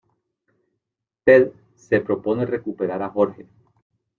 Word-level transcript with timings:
Ted 1.23 1.51
se 1.75 2.01
propone 2.01 2.47
recuperar 2.47 3.03
a 3.03 3.09
Jorge. 3.09 3.45